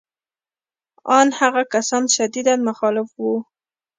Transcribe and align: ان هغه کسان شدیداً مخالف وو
ان 1.17 1.27
هغه 1.39 1.63
کسان 1.73 2.03
شدیداً 2.15 2.53
مخالف 2.67 3.09
وو 3.21 3.33